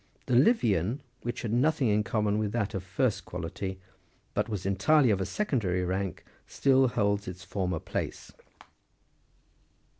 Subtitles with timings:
[0.25, 3.79] The Livian, which had nothing in common with that of first quality,
[4.33, 8.31] but was entirely of a secondary rank, still holds its former place..